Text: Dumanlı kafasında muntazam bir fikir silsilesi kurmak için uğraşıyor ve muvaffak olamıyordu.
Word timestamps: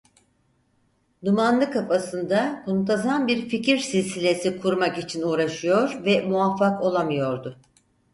Dumanlı 1.25 1.71
kafasında 1.71 2.63
muntazam 2.67 3.27
bir 3.27 3.49
fikir 3.49 3.77
silsilesi 3.77 4.59
kurmak 4.59 4.97
için 4.97 5.21
uğraşıyor 5.21 6.05
ve 6.05 6.21
muvaffak 6.21 6.81
olamıyordu. 6.81 7.59